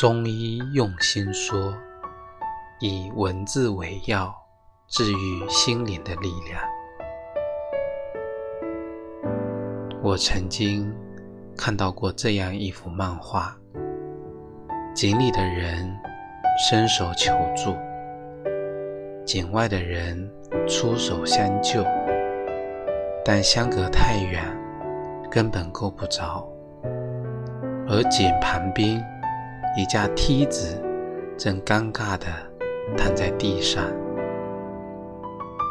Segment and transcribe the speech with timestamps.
[0.00, 1.74] 中医用心说，
[2.80, 4.34] 以文字为药，
[4.88, 6.58] 治愈心灵的力量。
[10.02, 10.90] 我曾经
[11.54, 13.54] 看到过这样一幅漫画：
[14.94, 15.94] 井里的人
[16.66, 17.76] 伸手求助，
[19.26, 20.16] 井外的人
[20.66, 21.84] 出手相救，
[23.22, 24.42] 但相隔太远，
[25.30, 26.50] 根本够不着。
[27.86, 28.98] 而井旁边，
[29.76, 30.82] 一架梯子
[31.38, 32.26] 正尴尬地
[32.96, 33.84] 躺在地上，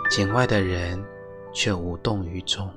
[0.09, 1.03] 井外的人
[1.52, 2.70] 却无动于衷。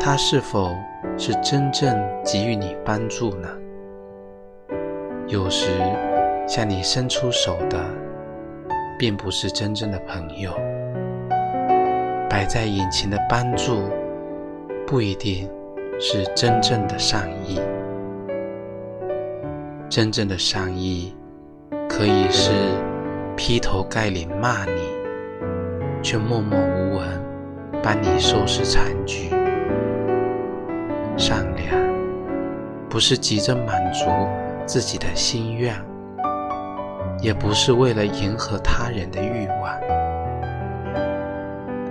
[0.00, 0.70] 他是否
[1.18, 1.92] 是真正
[2.24, 3.48] 给予你帮助呢？
[5.26, 5.70] 有时
[6.46, 7.78] 向你伸出手的，
[8.96, 10.52] 并不是真正的朋友。
[12.30, 13.90] 摆在眼前的帮助，
[14.86, 15.50] 不一定
[16.00, 17.60] 是真正的善意。
[19.92, 21.14] 真正的善意，
[21.86, 22.50] 可以是
[23.36, 24.80] 劈头盖脸骂你，
[26.02, 27.06] 却默默无闻
[27.82, 29.28] 帮你收拾残局。
[31.18, 31.78] 善良，
[32.88, 34.06] 不是急着满足
[34.64, 35.74] 自己的心愿，
[37.20, 39.78] 也不是为了迎合他人的欲望。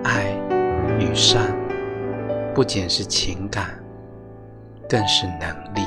[0.04, 0.36] 爱
[0.98, 1.56] 与善，
[2.56, 3.80] 不仅是情感，
[4.90, 5.86] 更是能力。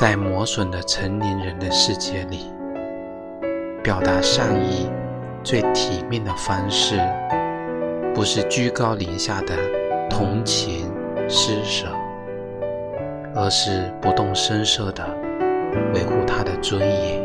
[0.00, 2.50] 在磨损的成年人的世界里，
[3.84, 4.90] 表达善意
[5.44, 6.98] 最体面的方式，
[8.14, 9.54] 不是居高临下的
[10.08, 10.90] 同情
[11.28, 11.86] 施舍，
[13.34, 15.06] 而是不动声色的
[15.92, 17.22] 维护他的尊严。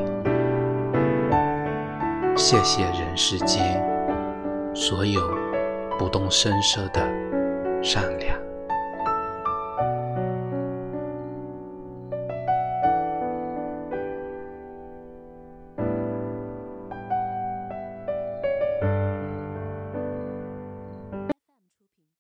[2.35, 3.81] 谢谢人世间
[4.73, 5.21] 所有
[5.97, 7.01] 不动声色的
[7.81, 8.44] 善良。